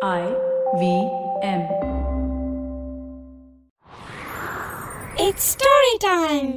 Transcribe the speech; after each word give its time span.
I 0.00 0.24
V 0.80 0.82
M. 1.44 1.62
It's 5.16 5.44
story 5.54 5.94
time. 6.04 6.50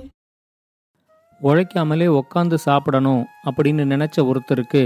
உழைக்காமலே 1.41 2.07
உக்காந்து 2.17 2.57
சாப்பிடணும் 2.65 3.23
அப்படின்னு 3.46 3.83
நினைச்ச 3.93 4.25
ஒருத்தருக்கு 4.31 4.83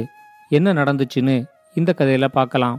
என்ன 0.52 0.74
நடந்துச்சுன்னு 0.74 1.36
இந்த 1.76 1.94
கதையில 2.00 2.28
பார்க்கலாம் 2.28 2.78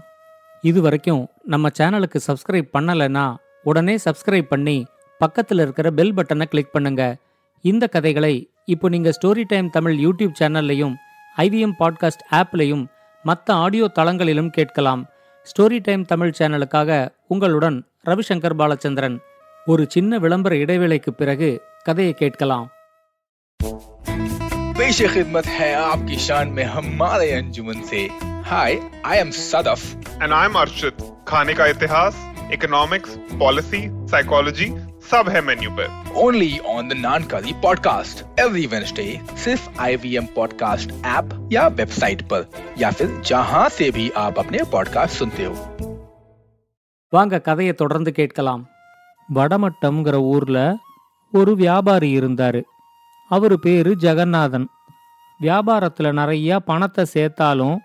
இது 0.64 0.80
வரைக்கும் 0.80 1.22
நம்ம 1.44 1.70
சேனலுக்கு 1.78 2.20
சப்ஸ்கிரைப் 2.26 2.70
பண்ணலைன்னா 2.72 3.26
உடனே 3.64 3.96
சப்ஸ்கிரைப் 4.04 4.48
பண்ணி 4.48 4.76
பக்கத்தில் 5.20 5.58
இருக்கிற 5.58 5.90
பெல் 5.90 6.14
பட்டனை 6.14 6.46
கிளிக் 6.46 6.74
பண்ணுங்க 6.74 7.02
இந்த 7.64 7.86
கதைகளை 7.86 8.34
இப்போ 8.66 8.88
நீங்க 8.88 9.12
ஸ்டோரி 9.18 9.44
டைம் 9.44 9.68
தமிழ் 9.70 9.98
யூடியூப் 9.98 10.38
சேனல்லையும் 10.40 10.94
ஐவிஎம் 11.36 11.76
பாட்காஸ்ட் 11.78 12.24
ஆப்லையும் 12.32 12.84
மற்ற 13.24 13.54
ஆடியோ 13.56 13.88
தளங்களிலும் 13.98 14.54
கேட்கலாம் 14.56 15.04
ஸ்டோரி 15.47 15.79
டைம் 15.79 16.03
தமிழ் 16.05 16.35
சேனலுக்காக 16.37 16.91
உங்களுடன் 17.27 17.77
ரவிசங்கர் 18.05 18.55
பாலச்சந்திரன் 18.55 19.17
ஒரு 19.67 19.83
சின்ன 19.89 20.17
விளம்பர 20.17 20.53
இடைவேளைக்கு 20.57 21.13
பிறகு 21.13 21.51
கதையை 21.83 22.13
கேட்கலாம் 22.15 22.67
पेश 24.75 24.99
खिदमत 25.07 25.47
है 25.49 25.71
आपकी 25.83 26.15
शान 26.17 26.47
में 26.49 26.63
हमारे 26.67 27.27
अंजुमन 27.31 27.81
से 27.83 27.99
hi 28.43 28.71
I 29.05 29.17
am 29.17 29.31
Sadaf 29.41 29.81
and 30.21 30.31
I 30.33 30.45
am 30.45 30.55
Arshit 30.55 30.95
खाने 31.27 31.53
का 31.53 31.65
इतिहास 31.67 32.15
इकोनॉमिक्स 32.53 33.11
पॉलिसी 33.39 33.81
साइकोलॉजी 34.07 34.67
सब 35.11 35.29
है 35.29 35.41
मेन्यू 35.41 35.69
पर 35.71 36.13
only 36.17 36.49
on 36.69 36.87
the 36.87 36.97
Nankari 36.97 37.53
podcast 37.63 38.23
every 38.39 38.65
Wednesday 38.65 39.05
सिर्फ 39.37 39.79
आईवीएम 39.81 40.25
पॉडकास्ट 40.35 40.91
ऐप 41.09 41.33
या 41.53 41.67
वेबसाइट 41.75 42.21
पर 42.29 42.45
या 42.79 42.91
फिर 42.91 43.09
जहां 43.25 43.67
से 43.69 43.89
भी 43.91 44.09
आप 44.17 44.39
अपने 44.39 44.63
पॉडकास्ट 44.71 45.17
सुनते 45.17 45.45
हो 45.45 45.55
வாங்க 47.13 47.37
கதையை 47.39 47.73
தொடர்ந்து 47.73 48.11
கேட்கலாம் 48.11 48.61
வடமட்டம்ங்கிற 49.29 50.17
ஊர்ல 50.27 50.59
ஒரு 51.33 51.51
வியாபாரி 51.55 52.11
இருந்தாரு 52.19 52.61
அவரு 53.31 53.55
பேரு 53.59 53.91
ஜெகநாதன் 53.95 54.67
வியாபாரத்துல 55.39 56.07
நிறைய 56.11 56.59
பணத்தை 56.65 57.05
சேர்த்தாலும் 57.13 57.77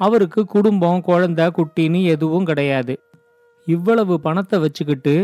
அவருக்கு 0.00 0.40
குடும்பம் 0.46 1.00
குழந்தை 1.00 1.46
குட்டின்னு 1.50 2.00
எதுவும் 2.06 2.46
கிடையாது 2.46 2.94
இவ்வளவு 3.66 4.14
பணத்தை 4.20 4.58
வச்சுக்கிட்டு 4.58 5.14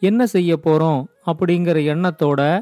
என்ன 0.00 0.26
செய்ய 0.26 0.58
போறோம் 0.64 1.04
அப்படிங்கிற 1.26 1.78
எண்ணத்தோட 1.94 2.60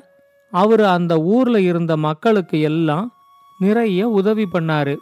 அவர் 0.51 0.85
அந்த 0.85 1.21
ஊர்ல 1.21 1.61
இருந்த 1.61 1.97
மக்களுக்கு 1.97 2.61
எல்லாம் 2.61 3.15
நிறைய 3.59 4.09
உதவி 4.09 4.49
பண்ணாரு. 4.53 4.97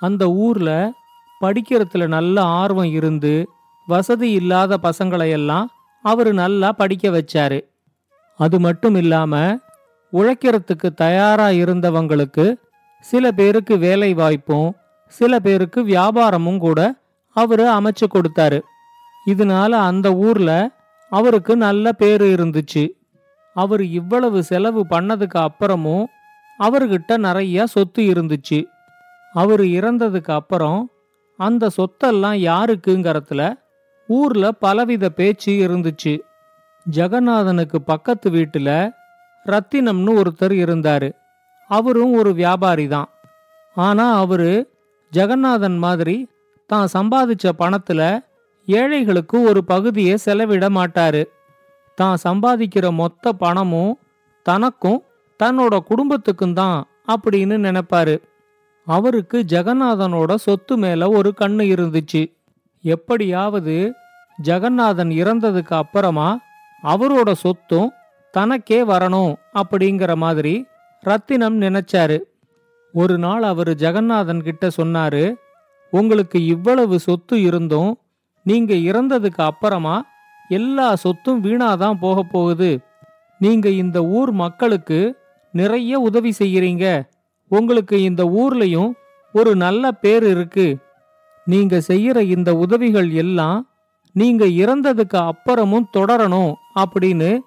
அந்த 0.00 0.30
ஊர்ல 0.30 0.92
படிக்கிறதுல 1.40 2.06
நல்ல 2.06 2.42
ஆர்வம் 2.42 2.92
இருந்து 2.92 3.48
வசதி 3.86 4.30
இல்லாத 4.30 4.78
பசங்களையெல்லாம் 4.82 5.66
அவர் 6.02 6.32
நல்லா 6.32 6.72
படிக்க 6.72 7.10
வச்சாரு. 7.10 7.60
அது 8.36 8.60
மட்டும் 8.60 8.94
இல்லாம 8.94 9.58
உழைக்கிறதுக்கு 10.12 10.94
தயாரா 10.94 11.48
இருந்தவங்களுக்கு 11.48 12.56
சில 13.00 13.32
பேருக்கு 13.32 13.78
வேலை 13.78 14.14
வாய்ப்பும் 14.14 14.76
சில 15.06 15.40
பேருக்கு 15.40 15.84
வியாபாரமும் 15.84 16.58
கூட 16.58 16.94
அவரு 17.30 17.64
அமைச்சு 17.64 18.06
கொடுத்தாரு. 18.14 18.60
இதனால 19.26 19.68
அந்த 19.68 20.14
ஊர்ல 20.14 20.70
அவருக்கு 21.12 21.56
நல்ல 21.56 21.92
பேரு 21.92 22.26
இருந்துச்சு. 22.34 22.84
அவர் 23.56 23.84
இவ்வளவு 23.84 24.42
செலவு 24.42 24.86
பண்ணதுக்கு 24.90 25.48
அப்புறமும் 25.48 26.04
அவர்கிட்ட 26.58 27.16
நிறைய 27.16 27.66
சொத்து 27.66 28.02
இருந்துச்சு. 28.02 28.58
அவர் 29.34 29.60
இறந்ததுக்கு 29.60 30.30
அப்புறம் 30.30 30.90
அந்த 31.38 31.70
சொத்தெல்லாம் 31.76 32.38
யாருக்குங்கிறதுல 32.48 33.42
ஊர்ல 34.08 34.52
பலவித 34.52 35.08
பேச்சு 35.08 35.52
இருந்துச்சு. 35.52 36.14
ஜெகநாதனுக்கு 36.86 37.78
பக்கத்து 37.84 38.30
வீட்டுல 38.30 38.70
ரத்தினம்னு 39.46 40.12
ஒருத்தர் 40.20 40.54
இருந்தாரு. 40.64 41.08
அவரும் 41.70 42.12
ஒரு 42.12 42.34
வியாபாரி 42.34 42.86
தான் 42.88 43.08
ஆனா 43.76 44.06
அவரு 44.18 44.50
ஜெகநாதன் 45.12 45.78
மாதிரி 45.78 46.16
தான் 46.66 46.88
சம்பாதிச்ச 46.92 47.46
பணத்துல 47.58 48.02
ஏழைகளுக்கு 48.66 49.42
ஒரு 49.42 49.64
பகுதியை 49.64 50.16
செலவிட 50.16 50.68
மாட்டாரு. 50.68 51.24
தான் 51.94 52.16
சம்பாதிக்கிற 52.24 52.92
மொத்த 52.92 53.32
பணமும் 53.32 53.98
தனக்கும் 54.42 55.02
தன்னோட 55.42 55.78
குடும்பத்துக்கும் 55.78 56.52
தான் 56.52 56.86
அப்படின்னு 57.08 57.56
நினைப்பாரு. 57.66 58.16
அவருக்கு 58.86 59.44
ஜெகநாதனோட 59.48 60.34
சொத்து 60.34 60.76
மேல 60.76 61.08
ஒரு 61.10 61.34
கண்ணு 61.40 61.64
இருந்துச்சு. 61.74 62.32
எப்படியாவது 62.82 63.94
ஜெகநாதன் 64.42 65.08
இறந்ததுக்கு 65.08 65.74
அப்புறமா 65.74 66.40
அவரோட 66.82 67.32
சொத்தும் 67.32 67.92
தனக்கே 68.30 68.84
வரணும் 68.84 69.34
அப்படிங்கிற 69.54 70.16
மாதிரி 70.16 70.66
ரத்தினம் 71.00 71.60
நினைச்சாரு. 71.60 72.18
ஒரு 72.92 73.18
நாள் 73.18 73.42
அவர் 73.42 73.70
ஜெகநாதன் 73.74 74.42
கிட்ட 74.42 74.68
சொன்னாரு 74.76 75.34
உங்களுக்கு 75.90 76.46
இவ்வளவு 76.46 76.98
சொத்து 76.98 77.42
இருந்தும் 77.42 77.98
நீங்க 78.46 78.74
இறந்ததுக்கு 78.74 79.42
அப்புறமா 79.42 80.04
எல்லா 80.48 80.94
சொத்தும் 80.94 81.42
வீணாதான் 81.44 82.00
போக 82.00 82.22
போகுது. 82.22 82.80
நீங்க 83.38 83.68
இந்த 83.68 83.98
ஊர் 84.18 84.30
மக்களுக்கு 84.30 84.98
நிறைய 85.52 85.98
உதவி 85.98 86.32
செய்யறீங்க. 86.38 87.08
உங்களுக்கு 87.48 87.96
இந்த 88.02 88.22
ஊர்லயும் 88.24 88.92
ஒரு 89.32 89.56
நல்ல 89.56 89.92
பேர் 89.92 90.24
இருக்கு. 90.24 90.66
நீங்க 91.44 91.76
செய்யற 91.88 92.18
இந்த 92.36 92.50
உதவிகள் 92.54 93.10
எல்லாம் 93.10 93.58
நீங்க 94.12 94.44
இறந்ததுக்கு 94.44 95.18
அப்புறமும் 95.30 95.90
தொடரணும் 95.96 96.52
அப்படின்னு 96.74 97.38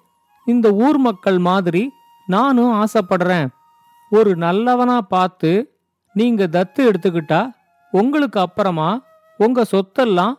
இந்த 0.46 0.68
ஊர் 0.72 0.98
மக்கள் 0.98 1.38
மாதிரி 1.38 1.82
நானும் 2.26 2.74
ஆசைப்படுறேன். 2.74 3.48
ஒரு 4.10 4.36
நல்லவனா 4.36 5.00
பார்த்து 5.00 5.50
நீங்க 6.14 6.44
தத்து 6.52 6.80
எடுத்துக்கிட்டா 6.80 7.40
உங்களுக்கு 7.92 8.38
அப்புறமா 8.40 9.02
உங்க 9.40 9.64
சொத்தெல்லாம் 9.72 10.34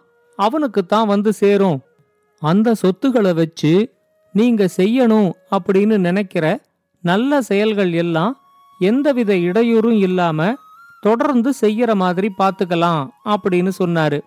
அவனுக்கு 0.46 0.81
தான் 0.85 1.07
வந்து 1.07 1.31
சேரும். 1.34 1.79
அந்த 2.41 2.69
சொத்துக்களை 2.81 3.34
வச்சு 3.34 3.74
நீங்க 4.35 4.63
செய்யணும் 4.78 5.29
அப்படின்னு 5.56 5.96
நினைக்கிற 6.07 6.46
நல்ல 7.03 7.41
செயல்கள் 7.41 7.91
எல்லாம் 8.03 8.34
எந்தவித 8.79 9.31
இடையூறும் 9.47 10.00
இல்லாம 10.07 10.50
தொடர்ந்து 11.03 11.50
செய்யற 11.62 11.91
மாதிரி 11.94 12.29
பார்த்துக்கலாம் 12.40 13.03
அப்படின்னு 13.34 13.72
சொன்னாரு. 13.79 14.19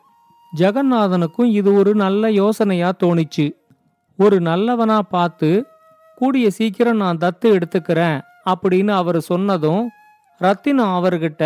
ஜெகநாதனுக்கும் 0.52 1.50
இது 1.58 1.70
ஒரு 1.80 1.92
நல்ல 1.94 2.30
யோசனையா 2.42 2.88
தோணிச்சு. 3.02 3.46
ஒரு 4.18 4.36
நல்லவனா 4.40 4.98
பார்த்து 5.14 5.50
கூடிய 6.20 6.46
சீக்கிரம் 6.50 7.00
நான் 7.04 7.20
தத்து 7.24 7.46
எடுத்துக்கிறேன் 7.56 8.18
அப்படின்னு 8.50 8.92
அவர் 9.00 9.18
சொன்னதும் 9.30 9.84
ரத்தினம் 10.40 10.92
அவர்கிட்ட 10.98 11.42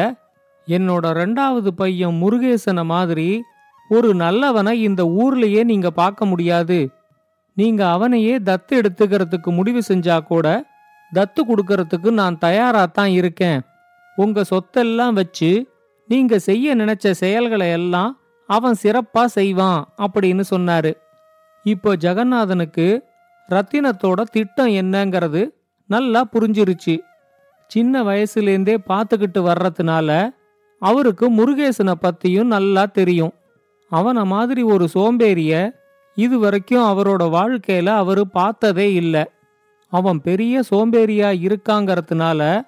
என்னோட 0.69 1.05
ரெண்டாவது 1.21 1.71
பையன் 1.81 2.19
முருகேசனை 2.23 2.85
மாதிரி 2.95 3.29
ஒரு 3.91 4.15
நல்லவனை 4.15 4.73
இந்த 4.89 5.03
ஊர்லயே 5.05 5.65
நீங்க 5.65 5.91
பார்க்க 5.91 6.27
முடியாது. 6.27 6.79
நீங்க 7.57 7.83
அவனையே 7.89 8.35
தத்து 8.39 8.73
எடுத்துக்கிறதுக்கு 8.81 9.51
முடிவு 9.51 9.81
செஞ்சா 9.89 10.17
கூட 10.23 10.47
தத்து 11.15 11.41
கொடுக்கறதுக்கு 11.43 12.11
நான் 12.11 12.39
தயாராத்தான் 12.41 13.13
இருக்கேன். 13.21 13.61
உங்க 14.17 14.45
சொத்தெல்லாம் 14.51 15.13
வச்சு 15.13 15.51
நீங்க 16.09 16.39
செய்ய 16.39 16.75
நினைச்ச 16.75 17.11
செயல்களை 17.11 17.69
எல்லாம் 17.71 18.11
அவன் 18.47 18.77
சிறப்பா 18.83 19.25
செய்வான் 19.25 19.81
அப்படின்னு 19.99 20.45
சொன்னாரு. 20.51 20.93
இப்போ 21.65 21.91
ஜெகநாதனுக்கு 21.97 22.87
ரத்தினத்தோட 23.49 24.21
திட்டம் 24.31 24.73
என்னங்கிறது 24.81 25.43
நல்லா 25.87 26.21
புரிஞ்சிருச்சு. 26.33 26.95
சின்ன 27.71 28.03
வயசுலேருந்தே 28.03 28.77
பார்த்துக்கிட்டு 28.91 29.41
வர்றதுனால 29.51 30.09
அவருக்கு 30.83 31.27
முருகேசனை 31.31 31.95
பத்தியும் 32.03 32.53
நல்லா 32.55 32.85
தெரியும். 32.85 33.35
அவன 33.93 34.25
மாதிரி 34.25 34.63
ஒரு 34.63 34.89
சோம்பேறிய 34.95 35.71
இது 36.15 36.39
வரைக்கும் 36.39 36.85
அவரோட 36.85 37.23
வாழ்க்கையில 37.37 37.87
அவரு 37.87 38.29
பார்த்ததே 38.29 38.95
இல்லை. 38.95 39.25
அவன் 39.89 40.21
பெரிய 40.21 40.63
சோம்பேறியா 40.71 41.29
இருக்காங்கறதுனால 41.47 42.63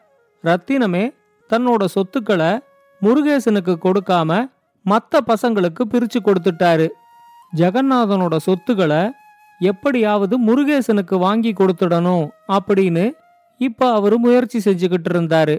ரத்தினமே 0.45 1.15
தன்னோட 1.51 1.85
சொத்துக்களை 1.85 2.59
முருகேசனுக்கு 3.03 3.75
கொடுக்காம 3.85 4.51
மத்த 4.87 5.19
பசங்களுக்கு 5.27 5.83
பிரிச்சு 5.91 6.19
கொடுத்துட்டாரு. 6.21 6.89
ஜெகநாதனோட 7.57 8.37
சொத்துக்களை 8.37 9.11
எப்படியாவது 9.59 10.35
முருகேசனுக்கு 10.41 11.19
வாங்கி 11.19 11.53
கொடுத்துடணும் 11.53 12.29
அப்படின்னு 12.49 13.13
இப்ப 13.59 13.93
அவரு 13.93 14.19
முயற்சி 14.19 14.59
செஞ்சுக்கிட்டு 14.65 15.11
இருந்தாரு. 15.11 15.59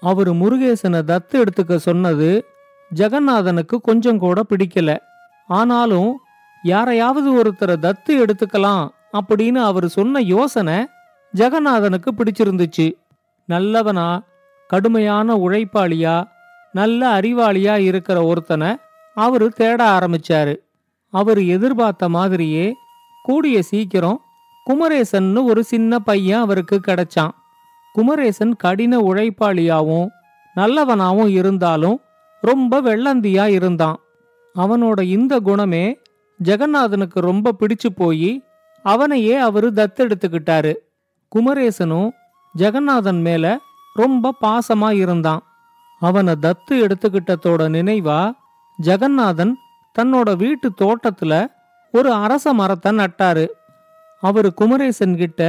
அவரு 0.00 0.32
முருகேசனை 0.32 1.00
தத்து 1.02 1.44
எடுத்துக்க 1.44 1.76
சொன்னது 1.76 2.44
ஜெகநாதனுக்கு 2.94 3.76
கொஞ்சம் 3.82 4.18
கூட 4.18 4.42
பிடிக்கல. 4.48 4.96
ஆனாலும் 5.46 6.20
யாரையாவது 6.62 7.42
ஒருத்தரை 7.42 7.76
தத்து 7.82 8.24
எடுத்துக்கலாம் 8.24 8.88
அப்படின்னு 9.12 9.56
அவர் 9.56 9.88
சொன்ன 9.88 10.20
யோசனை 10.20 10.86
ஜெகநாதனுக்கு 11.36 12.10
பிடிச்சிருந்துச்சு. 12.16 12.92
நல்லவனா 13.46 14.22
கடுமையான 14.66 15.34
உழைப்பாளியா 15.34 16.24
நல்ல 16.72 17.20
அறிவாளியா 17.20 17.78
இருக்கிற 17.78 18.22
ஒருத்தனை 18.22 18.76
அவரு 19.14 19.48
தேட 19.48 19.98
ஆரம்பிச்சாரு. 19.98 20.54
அவர் 21.10 21.44
எதிர்பார்த்த 21.44 22.08
மாதிரியே 22.08 22.74
கூடிய 23.22 23.62
சீக்கிரம் 23.62 24.20
குமரேசன்னு 24.70 25.44
ஒரு 25.44 25.64
சின்ன 25.64 25.98
பையன் 25.98 26.40
அவருக்கு 26.40 26.80
கிடைச்சான். 26.86 27.30
குமரேசன் 27.92 28.56
கடின 28.56 28.98
உழைப்பாளியாவும் 28.98 30.08
நல்லவனாவும் 30.56 31.28
இருந்தாலும் 31.28 32.00
ரொம்ப 32.42 32.80
வெள்ளந்தியா 32.82 33.44
இருந்தான். 33.48 33.98
அவனோட 34.54 35.00
இந்த 35.16 35.34
குணமே 35.38 35.84
ஜெகநாதனுக்கு 36.44 37.18
ரொம்ப 37.20 37.52
பிடிச்சு 37.60 37.88
போய் 37.96 38.44
அவனையே 38.84 39.34
அவரு 39.36 39.68
தத்தெடுத்துக்கிட்டாரு. 39.74 40.72
குமரேசனும் 41.32 42.10
ஜெகநாதன் 42.54 43.20
மேல 43.20 43.58
ரொம்ப 43.94 44.34
பாசமா 44.40 44.90
இருந்தான். 44.92 45.42
அவனை 46.00 46.34
தத்து 46.42 46.76
எடுத்துக்கிட்டதோட 46.86 47.62
நினைவா 47.76 48.20
ஜெகநாதன் 48.78 49.52
தன்னோட 49.98 50.36
வீட்டு 50.36 50.68
தோட்டத்துல 50.82 51.32
ஒரு 51.92 52.12
அரச 52.12 52.52
மரத்தை 52.52 52.92
நட்டாரு. 52.92 53.46
அவரு 54.20 54.54
குமரேசன் 54.54 55.16
கிட்ட 55.16 55.42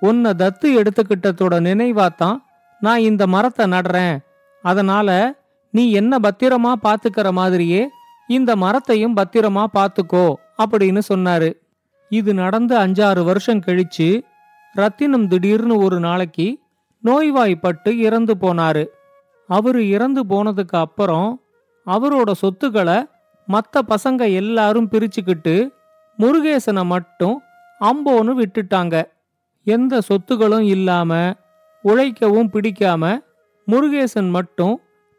உன்னை 0.00 0.30
தத்து 0.30 0.68
எடுத்துக்கிட்டதோட 0.80 1.54
நினைவாத்தான் 1.68 2.38
நான் 2.80 2.98
இந்த 2.98 3.26
மரத்தை 3.26 3.66
நடுறேன். 3.66 4.16
அதனால 4.64 5.10
நீ 5.76 5.84
என்ன 6.00 6.18
பத்திரமா 6.22 6.72
பாத்துக்கிற 6.86 7.28
மாதிரியே 7.38 7.82
இந்த 8.28 8.50
மரத்தையும் 8.56 9.16
பத்திரமா 9.16 9.64
பாத்துக்கோ 9.76 10.26
அப்படின்னு 10.62 11.00
சொன்னாரு. 11.08 11.48
இது 12.10 12.30
நடந்து 12.34 12.74
அஞ்சாறு 12.78 13.22
வருஷம் 13.28 13.62
கழிச்சு 13.66 14.08
ரத்தினம் 14.74 15.26
திடீர்னு 15.28 15.74
ஒரு 15.86 15.98
நாளைக்கு 16.00 16.46
நோய்வாய்ப்பட்டு 17.04 17.90
இறந்து 18.06 18.34
போனாரு. 18.40 18.84
அவரு 19.48 19.80
இறந்து 19.88 20.22
போனதுக்கு 20.30 20.76
அப்புறம் 20.84 21.28
அவரோட 21.86 22.30
சொத்துக்களை 22.42 22.98
மற்ற 23.48 23.82
பசங்க 23.88 24.22
எல்லாரும் 24.40 24.88
பிரிச்சுக்கிட்டு 24.92 25.54
முருகேசனை 26.18 26.84
மட்டும் 26.94 27.36
அம்போன்னு 27.80 28.32
விட்டுட்டாங்க. 28.40 28.94
எந்த 29.66 30.00
சொத்துகளும் 30.08 30.66
இல்லாம 30.74 31.12
உழைக்கவும் 31.84 32.50
பிடிக்காம 32.54 33.04
முருகேசன் 33.66 34.30
மட்டும் 34.36 34.74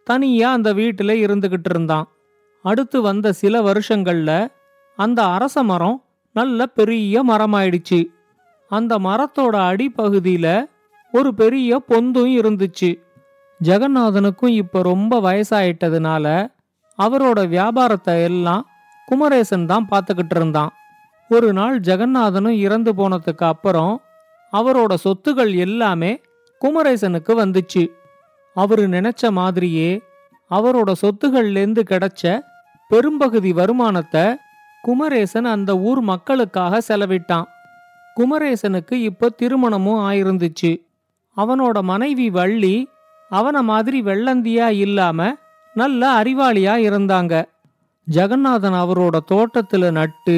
தனியா 0.07 0.51
அந்த 0.51 0.69
வீட்டில் 0.73 1.21
இருந்துகிட்டு 1.25 1.69
இருந்தான். 1.69 2.05
அடுத்து 2.65 2.97
வந்த 3.01 3.27
சில 3.33 3.61
வருஷங்கள்ல 3.61 4.31
அந்த 4.99 5.19
அரச 5.25 5.63
மரம் 5.63 5.97
நல்ல 6.35 6.65
பெரிய 6.77 7.23
மரமாயிடுச்சு. 7.25 7.99
அந்த 8.71 8.93
மரத்தோட 8.99 9.55
அடிப்பகுதியில 9.69 10.47
ஒரு 11.13 11.29
பெரிய 11.33 11.81
பொந்தும் 11.89 12.33
இருந்துச்சு. 12.39 12.89
ஜெகநாதனுக்கும் 13.59 14.55
இப்ப 14.55 14.81
ரொம்ப 14.81 15.19
வயசாயிட்டதுனால 15.19 16.25
அவரோட 16.99 17.39
வியாபாரத்தை 17.47 18.15
எல்லாம் 18.23 18.63
குமரேசன் 19.07 19.65
தான் 19.65 19.87
பார்த்துக்கிட்டு 19.91 20.35
இருந்தான். 20.35 20.71
ஒரு 21.29 21.49
நாள் 21.53 21.75
ஜெகநாதனும் 21.79 22.57
இறந்து 22.65 22.91
போனதுக்கு 22.93 23.45
அப்புறம் 23.45 23.93
அவரோட 24.53 24.93
சொத்துகள் 25.05 25.51
எல்லாமே 25.57 26.11
குமரேசனுக்கு 26.61 27.33
வந்துச்சு. 27.43 27.83
அவரு 28.57 28.83
நினைச்ச 28.89 29.31
மாதிரியே 29.31 29.89
அவரோட 30.51 30.91
சொத்துகள்லேருந்து 31.01 31.81
கிடைச்ச 31.91 32.39
பெரும்பகுதி 32.89 33.51
வருமானத்தை 33.53 34.25
குமரேசன் 34.81 35.47
அந்த 35.53 35.71
ஊர் 35.77 36.01
மக்களுக்காக 36.01 36.81
செலவிட்டான். 36.87 37.47
குமரேசனுக்கு 38.17 38.95
இப்ப 39.09 39.31
திருமணமும் 39.41 40.01
ஆயிருந்துச்சு. 40.09 40.71
அவனோட 41.37 41.77
மனைவி 41.81 42.27
வள்ளி 42.29 42.75
அவன 43.31 43.61
மாதிரி 43.61 43.99
வெள்ளந்தியா 44.01 44.67
இல்லாம 44.85 45.35
நல்ல 45.73 46.01
அறிவாளியா 46.21 46.75
இருந்தாங்க. 46.87 47.33
ஜெகநாதன் 48.07 48.77
அவரோட 48.83 49.17
தோட்டத்துல 49.31 49.91
நட்டு 49.91 50.37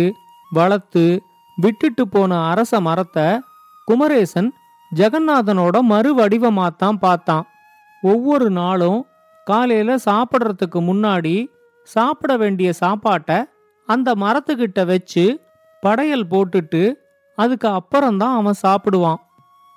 வளர்த்து 0.51 1.05
விட்டுட்டு 1.57 2.07
போன 2.07 2.39
அரச 2.49 2.73
மரத்தை 2.87 3.27
குமரேசன் 3.85 4.49
ஜெகநாதனோட 4.91 5.77
மறுவடிவமாத்தான் 5.91 6.99
பார்த்தான். 6.99 7.45
ஒவ்வொரு 8.01 8.49
நாளும் 8.49 9.05
காலையில 9.43 9.95
சாப்பிட்றதுக்கு 9.95 10.79
முன்னாடி 10.79 11.45
சாப்பிட 11.83 12.37
வேண்டிய 12.37 12.73
சாப்பாட்டை 12.73 13.45
அந்த 13.85 14.15
மரத்துக்கிட்ட 14.15 14.85
வச்சு 14.85 15.41
படையல் 15.81 16.27
போட்டுட்டு 16.27 16.93
அதுக்கு 17.35 17.67
அப்புறம்தான் 17.69 18.35
அவன் 18.35 18.61
சாப்பிடுவான். 18.67 19.19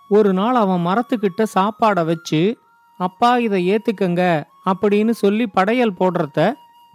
ஒரு 0.08 0.32
நாள் 0.32 0.54
அவன் 0.54 0.86
மரத்துக்கிட்ட 0.86 1.44
சாப்பாடை 1.54 2.04
வச்சு 2.04 2.58
அப்பா 2.98 3.36
இதை 3.36 3.60
ஏத்துக்கங்க 3.70 4.44
அப்படின்னு 4.66 5.10
சொல்லி 5.10 5.46
படையல் 5.46 5.98
போடுறத 6.00 6.52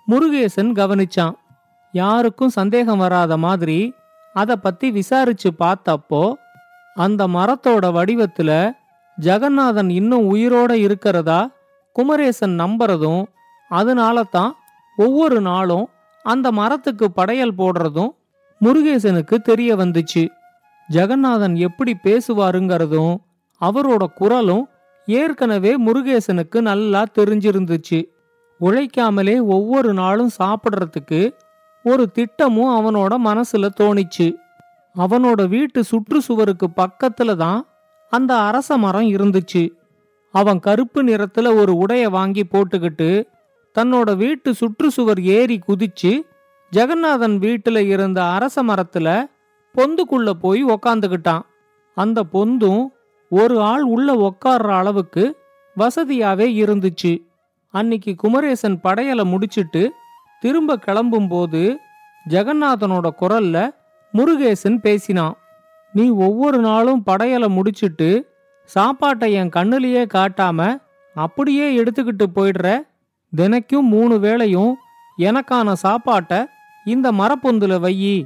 முருகேசன் 0.07 0.73
கவனிச்சான். 0.79 1.35
யாருக்கும் 1.91 2.49
சந்தேகம் 2.49 2.97
வராத 2.97 3.37
மாதிரி 3.37 3.93
அதை 4.33 4.55
பத்தி 4.55 4.91
விசாரிச்சு 4.91 5.51
பார்த்தப்போ 5.59 6.33
அந்த 6.95 7.27
மரத்தோட 7.27 7.85
வடிவத்துல 7.97 8.71
ஜெகநாதன் 9.17 9.89
இன்னும் 9.89 10.33
உயிரோட 10.33 10.71
இருக்கிறதா? 10.71 11.49
குமரேசன் 11.95 12.55
நம்புறதும் 12.59 13.23
அதனால 13.69 14.23
தான் 14.23 14.55
ஒவ்வொரு 14.97 15.41
நாளும் 15.41 15.89
அந்த 16.23 16.51
மரத்துக்கு 16.51 17.11
படையல் 17.11 17.57
போடுறதும் 17.57 18.11
முருகேசனுக்கு 18.61 19.35
தெரிய 19.35 19.75
வந்துச்சு. 19.75 20.27
ஜெகநாதன் 20.89 21.55
எப்படி 21.55 21.95
பேசுவாருங்கிறதும் 22.03 23.15
அவரோட 23.61 24.05
குரலும் 24.15 24.69
ஏற்கனவே 25.05 25.77
முருகேசனுக்கு 25.77 26.61
நல்லா 26.61 27.03
தெரிஞ்சிருந்துச்சு. 27.19 27.99
உழைக்காமலே 28.61 29.45
ஒவ்வொரு 29.45 29.93
நாளும் 29.93 30.29
சாப்பிட்றதுக்கு 30.39 31.31
ஒரு 31.83 32.11
திட்டமும் 32.11 32.71
அவனோட 32.77 33.13
மனசுல 33.25 33.67
தோணிச்சு. 33.79 34.35
அவனோட 34.95 35.47
வீட்டு 35.47 35.83
சுற்றுச்சுவருக்கு 35.91 36.67
பக்கத்துல 36.75 37.35
தான் 37.35 37.67
அந்த 38.09 38.37
அரச 38.37 38.77
மரம் 38.77 39.09
இருந்துச்சு. 39.09 39.69
அவன் 40.31 40.59
கருப்பு 40.59 41.03
நிறத்துல 41.03 41.55
ஒரு 41.55 41.75
உடைய 41.75 42.09
வாங்கி 42.09 42.43
போட்டுக்கிட்டு 42.43 43.27
தன்னோட 43.79 44.15
வீட்டு 44.15 44.53
சுற்றுச்சுவர் 44.53 45.21
ஏறி 45.21 45.59
குதிச்சு 45.67 46.21
ஜெகநாதன் 46.71 47.39
வீட்டுல 47.39 47.77
இருந்த 47.77 48.25
அரச 48.25 48.63
மரத்துல 48.63 49.29
பொந்துக்குள்ள 49.75 50.29
போய் 50.29 50.65
உக்காந்துக்கிட்டான். 50.65 51.41
அந்த 51.95 52.23
பொந்தும் 52.33 52.85
ஒரு 53.29 53.61
ஆள் 53.61 53.81
உள்ள 53.81 54.13
உக்காடுற 54.13 54.69
அளவுக்கு 54.71 55.37
வசதியாவே 55.77 56.47
இருந்துச்சு. 56.63 57.25
அன்னிக்கு 57.73 58.15
குமரேசன் 58.15 58.79
படையலை 58.81 59.23
முடிச்சிட்டு 59.23 59.91
திரும்ப 60.39 60.79
கிளம்பும்போது 60.85 61.75
ஜெகநாதனோட 62.29 63.09
குரல்ல 63.21 63.75
முருகேசன் 64.13 64.77
பேசினான். 64.77 65.37
நீ 65.97 66.05
ஒவ்வொரு 66.25 66.57
நாளும் 66.57 67.03
படையலை 67.05 67.47
முடிச்சிட்டு 67.47 68.09
சாப்பாட்டை 68.69 69.27
என் 69.33 69.49
கண்ணுலேயே 69.49 70.03
காட்டாம 70.13 70.59
அப்படியே 71.15 71.65
எடுத்துக்கிட்டு 71.77 72.25
போயிடுற? 72.35 72.67
தினைக்கும் 73.33 73.87
மூணு 73.93 74.15
வேளையும் 74.15 74.73
எனக்கான 75.17 75.73
சாப்பாட்டை 75.85 76.39
இந்த 76.85 77.07
மரப்பொந்துல 77.11 77.75
வையி. 77.85 78.17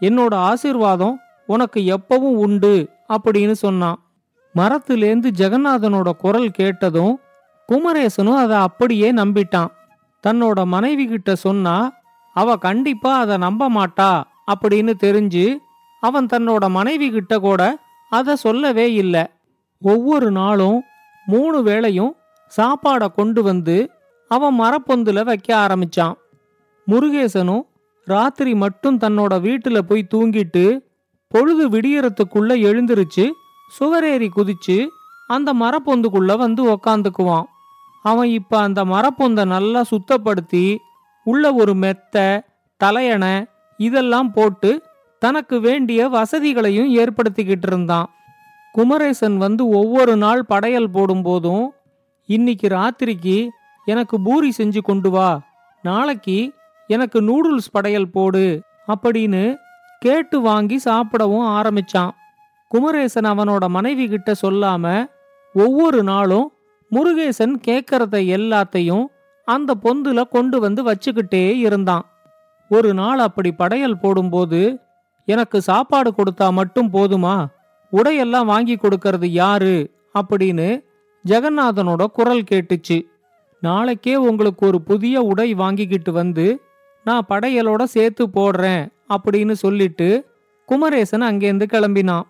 என்னோட 0.00 0.34
ஆசீர்வாதம் 0.48 1.16
உனக்கு 1.46 1.80
எப்பவும் 1.96 2.36
உண்டு 2.44 2.74
அப்படின்னு 3.14 3.56
சொன்னான். 3.64 3.98
மரத்திலேந்து 4.54 5.28
ஜெகநாதனோட 5.40 6.10
குரல் 6.10 6.50
கேட்டதும் 6.50 7.14
குமரேசனும் 7.68 8.40
அதை 8.44 8.56
அப்படியே 8.68 9.08
நம்பிட்டான். 9.12 9.72
தன்னோட 10.24 10.60
மனைவி 10.66 11.04
கிட்ட 11.06 11.34
சொன்னா 11.46 11.76
அவ 12.36 12.56
கண்டிப்பா 12.66 13.10
அதை 13.18 13.36
நம்ப 13.36 13.70
மாட்டா 13.70 14.10
அப்படின்னு 14.52 14.92
தெரிஞ்சு 15.04 15.46
அவன் 16.08 16.30
தன்னோட 16.32 16.64
மனைவி 16.70 17.08
கிட்ட 17.10 17.34
கூட 17.38 17.62
அதை 18.12 18.34
சொல்லவே 18.44 18.86
இல்லை. 19.02 19.24
ஒவ்வொரு 19.82 20.28
நாளும் 20.30 20.78
மூணு 21.26 21.58
வேளையும் 21.68 22.12
சாப்பாடை 22.52 23.08
கொண்டு 23.08 23.40
வந்து 23.42 23.76
அவன் 24.30 24.56
மரப்பொந்துல 24.60 25.24
வைக்க 25.24 25.48
ஆரம்பிச்சான். 25.56 26.16
முருகேசனும் 26.86 27.64
ராத்திரி 28.12 28.52
மட்டும் 28.54 28.98
தன்னோட 28.98 29.34
வீட்டுல 29.46 29.78
போய் 29.88 30.10
தூங்கிட்டு 30.14 30.64
பொழுது 31.32 31.64
விடியறதுக்குள்ள 31.68 32.52
எழுந்திருச்சு 32.68 33.24
சுவரேறி 33.78 34.28
குதிச்சு 34.30 34.76
அந்த 35.34 35.50
மரப்பொந்துக்குள்ள 35.62 36.32
வந்து 36.36 36.62
உக்காந்துக்குவான். 36.74 37.46
அவன் 38.04 38.30
இப்ப 38.38 38.58
அந்த 38.66 38.80
மரப்பொந்த 38.84 39.40
நல்லா 39.54 39.80
சுத்தப்படுத்தி 39.92 40.66
உள்ள 41.24 41.44
ஒரு 41.60 41.72
மெத்த 41.74 42.16
தலையணை 42.80 43.34
இதெல்லாம் 43.80 44.30
போட்டு 44.36 44.70
தனக்கு 45.18 45.60
வேண்டிய 45.60 46.08
வசதிகளையும் 46.08 46.90
ஏற்படுத்திக்கிட்டு 46.96 47.66
இருந்தான். 47.66 48.08
குமரேசன் 48.72 49.36
வந்து 49.36 49.68
ஒவ்வொரு 49.68 50.16
நாள் 50.16 50.44
படையல் 50.44 50.90
போடும்போதும் 50.90 51.66
இன்னைக்கு 52.28 52.66
ராத்திரிக்கு 52.68 53.48
எனக்கு 53.84 54.20
பூரி 54.20 54.52
செஞ்சு 54.58 54.80
கொண்டு 54.82 55.10
வா. 55.10 55.40
நாளைக்கு 55.82 56.52
எனக்கு 56.86 57.18
நூடுல்ஸ் 57.22 57.72
படையல் 57.72 58.10
போடு 58.10 58.60
அப்படின்னு 58.88 59.56
கேட்டு 59.98 60.40
வாங்கி 60.40 60.78
சாப்பிடவும் 60.78 61.46
ஆரம்பிச்சான். 61.46 62.10
குமரேசன் 62.68 63.24
அவனோட 63.24 63.68
மனைவி 63.68 64.08
கிட்ட 64.08 64.34
சொல்லாம 64.42 65.06
ஒவ்வொரு 65.54 66.02
நாளும் 66.02 66.52
முருகேசன் 66.92 67.54
கேட்கறத 67.66 68.16
எல்லாத்தையும் 68.36 69.04
அந்த 69.44 69.74
பொந்துல 69.84 70.28
கொண்டு 70.28 70.60
வந்து 70.60 70.82
வச்சுக்கிட்டே 70.84 71.44
இருந்தான். 71.56 72.04
ஒரு 72.70 72.94
நாள் 72.94 73.18
அப்படி 73.18 73.52
படையல் 73.52 74.00
போடும்போது 74.00 74.60
எனக்கு 75.26 75.62
சாப்பாடு 75.62 76.12
கொடுத்தா 76.12 76.52
மட்டும் 76.52 76.92
போதுமா? 76.92 77.46
உடையெல்லாம் 77.92 78.44
வாங்கி 78.44 78.74
கொடுக்கறது 78.74 79.24
யாரு? 79.24 79.90
அப்படின்னு 80.18 80.84
ஜெகநாதனோட 81.28 82.04
குரல் 82.04 82.44
கேட்டுச்சு. 82.50 83.02
நாளைக்கே 83.60 84.16
உங்களுக்கு 84.16 84.66
ஒரு 84.66 84.82
புதிய 84.82 85.20
உடை 85.20 85.54
வாங்கிக்கிட்டு 85.54 86.12
வந்து 86.12 86.60
நான் 87.04 87.26
படையலோட 87.28 87.84
சேர்த்து 87.84 88.26
போடுறேன் 88.26 88.88
அப்படின்னு 89.08 89.52
சொல்லிட்டு 89.52 90.26
குமரேசன் 90.66 91.22
அங்கேருந்து 91.22 91.66
கிளம்பினான். 91.72 92.22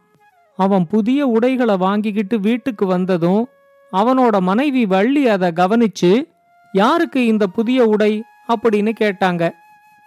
அவன் 0.56 0.86
புதிய 0.86 1.26
உடைகளை 1.26 1.76
வாங்கிக்கிட்டு 1.76 2.40
வீட்டுக்கு 2.40 2.86
வந்ததும் 2.86 3.48
அவனோட 3.92 4.40
மனைவி 4.40 4.86
வள்ளி 4.86 5.28
அதை 5.28 5.50
கவனிச்சு 5.50 6.28
யாருக்கு 6.72 7.26
இந்த 7.26 7.46
புதிய 7.46 7.84
உடை? 7.84 8.22
அப்படின்னு 8.48 8.92
கேட்டாங்க. 9.00 9.50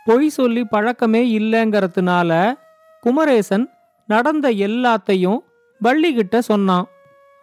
பொய் 0.05 0.29
சொல்லி 0.29 0.63
பழக்கமே 0.63 1.39
இல்லைங்கிறதுனால 1.39 2.53
குமரேசன் 3.01 3.69
நடந்த 4.07 4.51
எல்லாத்தையும் 4.51 5.37
வள்ளிகிட்ட 5.83 6.39
சொன்னான். 6.39 6.87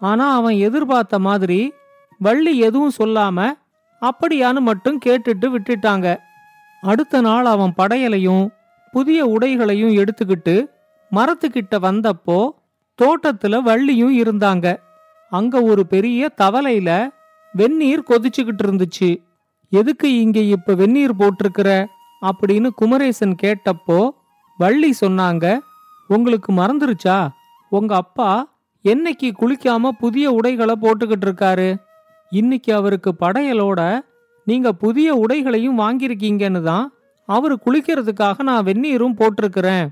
ஆனா 0.01 0.35
அவன் 0.35 0.55
எதிர்பார்த்த 0.55 1.19
மாதிரி 1.19 1.73
வள்ளி 2.19 2.59
எதுவும் 2.59 2.93
சொல்லாம 2.99 3.53
அப்படியான்னு 4.01 4.61
மட்டும் 4.61 5.01
கேட்டுட்டு 5.07 5.55
விட்டுட்டாங்க. 5.55 6.17
அடுத்த 6.81 7.21
நாள் 7.21 7.45
அவன் 7.45 7.75
படையலையும் 7.79 8.49
புதிய 8.93 9.27
உடைகளையும் 9.27 9.95
எடுத்துக்கிட்டு 9.95 10.67
மரத்துக்கிட்ட 11.11 11.79
வந்தப்போ 11.79 12.49
தோட்டத்துல 13.03 13.63
வள்ளியும் 13.63 14.17
இருந்தாங்க. 14.21 14.77
அங்க 15.31 15.63
ஒரு 15.63 15.87
பெரிய 15.87 16.31
தவளையில 16.41 17.09
வெந்நீர் 17.53 18.03
கொதிச்சுக்கிட்டு 18.03 18.65
இருந்துச்சு. 18.65 19.25
எதுக்கு 19.71 20.21
இங்க 20.21 20.41
இப்ப 20.41 20.75
வெந்நீர் 20.75 21.17
போட்டிருக்கிற? 21.17 21.89
அப்படின்னு 22.23 22.69
குமரேசன் 22.69 23.37
கேட்டப்போ 23.43 24.11
வள்ளி 24.57 24.95
சொன்னாங்க 25.01 25.59
உங்களுக்கு 26.09 26.53
மறந்துருச்சா? 26.53 27.29
உங்க 27.69 27.97
அப்பா 27.97 28.49
என்னைக்கு 28.85 29.29
குளிக்காம 29.41 29.89
புதிய 29.89 30.33
உடைகளை 30.33 30.75
போட்டுக்கிட்டு 30.81 31.27
இருக்காரு? 31.29 31.83
இன்னைக்கு 32.31 32.75
அவருக்கு 32.75 33.15
படையலோட 33.21 34.01
நீங்க 34.45 34.73
புதிய 34.73 35.15
உடைகளையும் 35.15 35.79
வாங்கியிருக்கீங்கன்னு 35.79 36.63
தான் 36.63 36.93
அவர் 37.29 37.55
குளிக்கிறதுக்காக 37.55 38.43
நான் 38.43 38.65
வெந்நீரும் 38.65 39.19
போட்டிருக்கிறேன். 39.21 39.87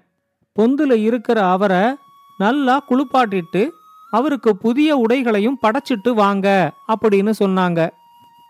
பொந்துல 0.59 0.93
இருக்கிற 0.93 1.47
அவரை 1.47 1.95
நல்லா 2.39 2.85
குளிப்பாட்டிட்டு 2.89 3.69
அவருக்கு 4.11 4.57
புதிய 4.57 4.97
உடைகளையும் 4.97 5.61
படைச்சிட்டு 5.63 6.11
வாங்க 6.15 6.73
அப்படின்னு 6.89 7.33
சொன்னாங்க. 7.39 7.89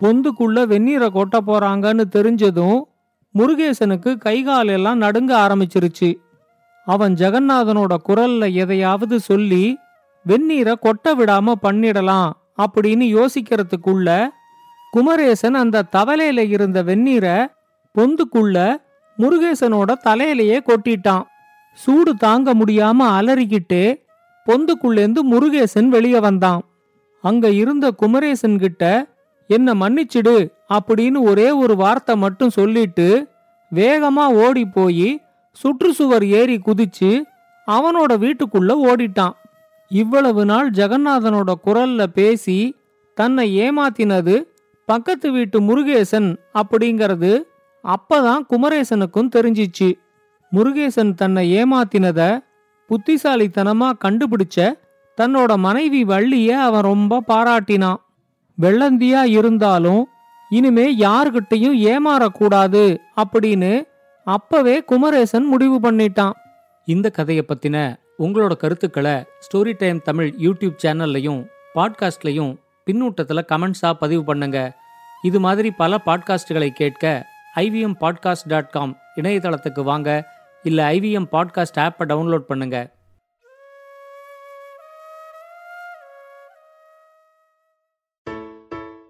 பொந்துக்குள்ள 0.00 0.66
வெந்நீரை 0.72 1.08
கொட்ட 1.14 1.36
போறாங்கன்னு 1.46 2.04
தெரிஞ்சதும் 2.16 2.78
முருகேசனுக்கு 3.38 4.16
கைகால் 4.16 4.68
எல்லாம் 4.68 4.98
நடுங்க 4.98 5.32
ஆரம்பிச்சிருச்சு. 5.36 6.10
அவன் 6.86 7.14
ஜெகநாதனோட 7.14 7.94
குரல்ல 8.08 8.52
எதையாவது 8.52 9.20
சொல்லி 9.20 9.64
வெந்நீரை 10.26 10.74
கொட்ட 10.82 11.06
விடாம 11.18 11.52
பண்ணிடலாம் 11.62 12.30
அப்படின்னு 12.62 13.06
யோசிக்கிறதுக்குள்ள 13.16 14.08
குமரேசன் 14.90 15.54
அந்த 15.54 15.86
தவலையில 15.92 16.40
இருந்த 16.48 16.82
வெந்நீரை 16.82 17.36
பொந்துக்குள்ள 17.94 18.56
முருகேசனோட 19.18 19.90
தலையிலேயே 20.04 20.58
கொட்டிட்டான். 20.68 21.24
சூடு 21.78 22.12
தாங்க 22.16 22.54
முடியாம 22.54 23.08
அலறிக்கிட்டு 23.18 23.82
பொந்துக்குள்ளேந்து 24.46 25.20
முருகேசன் 25.32 25.88
வெளியே 25.88 26.20
வந்தான். 26.20 26.62
அங்க 27.24 27.50
இருந்த 27.62 27.90
குமரேசன் 27.90 28.58
கிட்ட 28.58 28.84
என்ன 29.46 29.74
மன்னிச்சிடு 29.74 30.50
அப்படின்னு 30.68 31.20
ஒரே 31.20 31.50
ஒரு 31.50 31.76
வார்த்தை 31.76 32.16
மட்டும் 32.16 32.50
சொல்லிட்டு 32.50 33.28
வேகமா 33.74 34.26
ஓடி 34.46 34.64
போய் 34.64 35.22
சுற்றுச்சுவர் 35.56 36.26
ஏறி 36.26 36.58
குதிச்சு 36.58 37.22
அவனோட 37.66 38.12
வீட்டுக்குள்ள 38.24 38.72
ஓடிட்டான். 38.88 39.34
இவ்வளவு 39.88 40.44
நாள் 40.44 40.70
ஜெகநாதனோட 40.70 41.52
குரல்ல 41.64 42.06
பேசி 42.06 42.76
தன்னை 43.14 43.46
ஏமாத்தினது 43.60 44.44
பக்கத்து 44.86 45.32
வீட்டு 45.32 45.60
முருகேசன் 45.60 46.36
அப்படிங்கறது 46.54 47.32
அப்பதான் 47.84 48.42
குமரேசனுக்கும் 48.50 49.32
தெரிஞ்சிச்சு. 49.36 49.88
முருகேசன் 50.52 51.14
தன்னை 51.14 51.44
ஏமாத்தினத 51.56 52.44
புத்திசாலித்தனமா 52.90 53.90
கண்டுபிடிச்ச 54.04 54.74
தன்னோட 55.18 55.56
மனைவி 55.56 56.04
வள்ளிய 56.04 56.50
அவன் 56.50 56.82
ரொம்ப 56.82 57.22
பாராட்டினான். 57.28 58.03
வெள்ளந்தியா 58.60 59.22
இருந்தாலும் 59.22 60.08
இனிமே 60.48 60.98
யாருகிட்டயும் 60.98 61.78
ஏமாறக்கூடாது 61.84 62.98
அப்படின்னு 63.16 63.86
அப்பவே 64.24 64.84
குமரேசன் 64.84 65.44
முடிவு 65.44 65.80
பண்ணிட்டான். 65.80 66.32
இந்த 66.86 67.10
கதையை 67.10 67.44
பத்தின 67.48 67.96
உங்களோட 68.18 68.56
கருத்துக்களை 68.56 69.12
ஸ்டோரி 69.12 69.74
டைம் 69.78 70.02
தமிழ் 70.02 70.34
யூடியூப் 70.38 70.76
சேனல்லையும் 70.84 71.46
பாட்காஸ்ட்லையும் 71.74 72.56
பின்னூட்டத்தில் 72.86 73.44
கமெண்ட்ஸா 73.48 73.92
பதிவு 73.92 74.24
பண்ணுங்க. 74.24 74.76
இது 75.22 75.40
மாதிரி 75.40 75.70
பல 75.70 76.00
பாட்காஸ்டுகளை 76.06 76.68
கேட்க 76.68 77.26
ஐவிஎம் 77.56 77.96
பாட்காஸ்ட் 78.00 78.48
டாட் 78.48 78.70
காம் 78.70 78.98
இணையதளத்துக்கு 79.16 79.82
வாங்க. 79.82 80.32
இல்லை 80.62 80.98
ஐவிஎம் 80.98 81.26
பாட்காஸ்ட் 81.32 81.78
ஆப்பை 81.78 82.04
டவுன்லோட் 82.04 82.44
பண்ணுங்கள் 82.48 82.93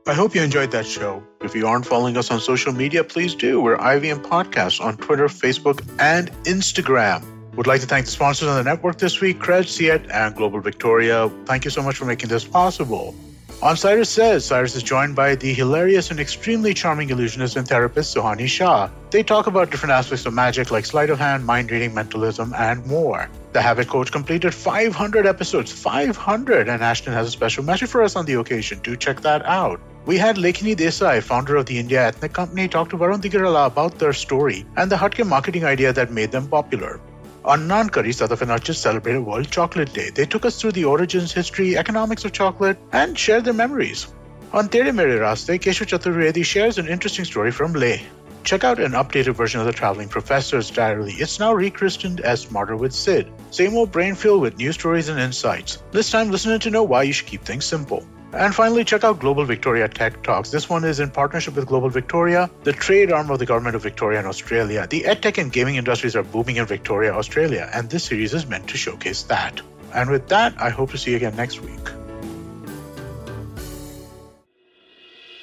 I 0.07 0.13
hope 0.13 0.35
you 0.35 0.43
enjoyed 0.43 0.71
that 0.73 0.85
show. 0.85 1.23
If 1.41 1.55
you 1.55 1.67
aren't 1.67 1.87
following 1.87 2.19
us 2.19 2.31
on 2.31 2.39
social 2.39 2.75
media, 2.75 3.03
please 3.03 3.35
do. 3.35 3.59
We're 3.63 3.79
IVM 3.79 4.23
Podcasts 4.23 4.79
on 4.79 4.99
Twitter, 4.99 5.29
Facebook, 5.29 5.83
and 5.99 6.31
Instagram. 6.45 7.25
Would 7.55 7.67
like 7.67 7.81
to 7.81 7.87
thank 7.87 8.05
the 8.05 8.13
sponsors 8.13 8.49
on 8.49 8.57
the 8.57 8.65
network 8.65 8.99
this 8.99 9.23
week, 9.23 9.39
Cred, 9.39 9.67
Siet, 9.67 10.07
and 10.11 10.37
Global 10.37 10.61
Victoria. 10.61 11.31
Thank 11.47 11.65
you 11.65 11.71
so 11.71 11.83
much 11.83 11.97
for 11.97 12.05
making 12.05 12.29
this 12.29 12.45
possible. 12.45 13.15
On 13.63 13.79
Cyrus 13.79 14.11
Says, 14.11 14.45
Cyrus 14.45 14.77
is 14.77 14.83
joined 14.83 15.17
by 15.17 15.37
the 15.37 15.55
hilarious 15.55 16.11
and 16.11 16.21
extremely 16.21 16.75
charming 16.75 17.09
illusionist 17.09 17.57
and 17.57 17.67
therapist 17.67 18.15
Suhani 18.15 18.47
Shah. 18.47 18.91
They 19.11 19.23
talk 19.23 19.47
about 19.47 19.71
different 19.71 19.93
aspects 19.93 20.27
of 20.27 20.35
magic 20.35 20.71
like 20.71 20.85
sleight 20.85 21.09
of 21.09 21.19
hand, 21.19 21.47
mind 21.47 21.71
reading, 21.71 21.95
mentalism, 21.95 22.53
and 22.59 22.85
more. 22.85 23.31
The 23.55 23.63
Habit 23.63 23.89
Coach 23.89 24.13
completed 24.13 24.53
500 24.53 25.25
episodes, 25.25 25.73
500, 25.73 26.69
and 26.69 26.83
Ashton 26.83 27.15
has 27.15 27.29
a 27.29 27.31
special 27.31 27.65
message 27.65 27.89
for 27.89 28.03
us 28.03 28.17
on 28.17 28.27
the 28.27 28.35
occasion. 28.35 28.81
Do 28.81 28.97
check 28.97 29.23
that 29.23 29.43
out. 29.47 29.81
We 30.07 30.19
had 30.19 30.37
Lekini 30.37 30.77
Desai, 30.77 31.23
founder 31.23 31.57
of 31.57 31.65
the 31.65 31.79
India 31.79 32.07
Ethnic 32.07 32.35
Company, 32.35 32.69
talk 32.69 32.91
to 32.91 32.99
Varun 32.99 33.23
Digarala 33.23 33.67
about 33.67 33.99
their 33.99 34.13
story 34.13 34.67
and 34.77 34.93
the 34.93 34.97
Hutke 34.97 35.27
marketing 35.27 35.65
idea 35.65 35.95
that 35.95 36.13
made 36.13 36.31
them 36.31 36.47
popular. 36.47 37.01
On 37.47 37.67
Nankari, 37.67 38.15
South 38.15 38.31
Africa 38.31 38.75
celebrated 38.75 39.21
World 39.21 39.51
Chocolate 39.51 39.95
Day. 39.95 40.11
They 40.11 40.27
took 40.27 40.45
us 40.45 40.61
through 40.61 40.73
the 40.73 40.85
origins, 40.85 41.33
history, 41.33 41.79
economics 41.79 42.27
of 42.27 42.33
chocolate, 42.33 42.77
and 42.93 43.19
shared 43.19 43.47
their 43.47 43.55
memories. 43.55 44.09
On 44.53 44.69
Tere 44.69 44.93
Mere 44.93 45.21
Raste, 45.21 45.59
Keshu 45.59 45.87
Chaturvedi 45.87 46.45
shares 46.45 46.77
an 46.77 46.87
interesting 46.87 47.25
story 47.25 47.51
from 47.51 47.73
Leh. 47.73 48.01
Check 48.45 48.63
out 48.63 48.79
an 48.79 48.93
updated 48.93 49.35
version 49.35 49.61
of 49.61 49.67
the 49.67 49.73
Traveling 49.73 50.09
Professor's 50.11 50.71
Diary. 50.71 51.15
It's 51.17 51.41
now 51.41 51.55
rechristened 51.55 52.21
as 52.21 52.43
Smarter 52.43 52.77
with 52.77 52.93
Sid. 52.93 53.33
Same 53.51 53.75
old 53.75 53.91
brain 53.91 54.15
filled 54.15 54.43
with 54.43 54.59
new 54.59 54.73
stories 54.73 55.09
and 55.09 55.19
insights. 55.19 55.83
This 55.93 56.11
time, 56.11 56.31
listening 56.31 56.59
to 56.61 56.71
know 56.71 56.83
why 56.83 57.05
you 57.05 57.15
should 57.15 57.27
keep 57.27 57.43
things 57.43 57.65
simple. 57.65 58.07
And 58.37 58.53
finally, 58.53 58.83
check 58.83 59.05
out 59.05 59.21
Global 59.21 59.45
Victoria 59.45 59.87
Tech 59.87 60.25
Talks. 60.25 60.50
This 60.50 60.69
one 60.69 60.83
is 60.83 60.99
in 60.99 61.09
partnership 61.09 61.55
with 61.55 61.67
Global 61.67 61.88
Victoria, 61.88 62.50
the 62.64 62.73
trade 62.73 63.12
arm 63.12 63.31
of 63.31 63.38
the 63.38 63.47
Government 63.47 63.76
of 63.76 63.83
Victoria 63.83 64.19
in 64.19 64.26
Australia. 64.26 64.88
The 64.88 65.03
edtech 65.03 65.38
and 65.38 65.53
gaming 65.53 65.76
industries 65.76 66.17
are 66.17 66.25
booming 66.25 66.57
in 66.57 66.67
Victoria, 66.67 67.12
Australia, 67.12 67.71
and 67.73 67.91
this 67.91 68.03
series 68.03 68.35
is 68.35 68.45
meant 68.45 68.67
to 68.69 68.76
showcase 68.76 69.23
that. 69.25 69.61
And 69.95 70.11
with 70.11 70.26
that, 70.29 70.53
I 70.61 70.71
hope 70.71 70.91
to 70.91 70.99
see 70.99 71.12
you 71.12 71.17
again 71.19 71.37
next 71.37 71.61
week. 71.61 71.85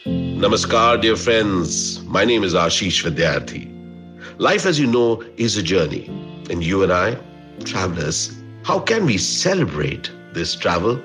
Namaskar, 0.06 1.02
dear 1.02 1.16
friends. 1.16 2.04
My 2.04 2.26
name 2.26 2.44
is 2.44 2.54
Ashish 2.54 3.06
Vidyarthi. 3.06 3.70
Life, 4.38 4.66
as 4.66 4.78
you 4.78 4.88
know, 4.88 5.24
is 5.38 5.56
a 5.56 5.64
journey. 5.64 6.08
And 6.50 6.62
you 6.62 6.84
and 6.84 6.92
I, 6.92 7.18
travelers, 7.64 8.36
how 8.64 8.80
can 8.80 9.06
we 9.06 9.18
celebrate 9.18 10.12
this 10.34 10.56
travel? 10.56 11.02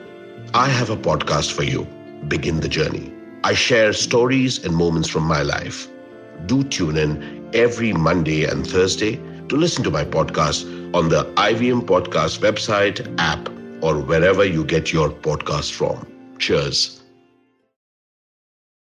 I 0.54 0.68
have 0.68 0.90
a 0.90 0.96
podcast 0.96 1.52
for 1.52 1.62
you. 1.64 1.86
Begin 2.28 2.60
the 2.60 2.68
journey. 2.68 3.12
I 3.44 3.54
share 3.54 3.92
stories 3.92 4.64
and 4.64 4.74
moments 4.74 5.08
from 5.08 5.24
my 5.24 5.42
life. 5.42 5.88
Do 6.46 6.62
tune 6.64 6.96
in 6.96 7.48
every 7.54 7.92
Monday 7.92 8.44
and 8.44 8.66
Thursday 8.66 9.16
to 9.48 9.56
listen 9.56 9.84
to 9.84 9.90
my 9.90 10.04
podcast 10.04 10.64
on 10.94 11.08
the 11.08 11.24
IVM 11.36 11.82
Podcast 11.82 12.40
website, 12.40 13.14
app, 13.18 13.48
or 13.82 14.00
wherever 14.00 14.44
you 14.44 14.64
get 14.64 14.92
your 14.92 15.10
podcast 15.10 15.72
from. 15.72 16.06
Cheers. 16.38 17.02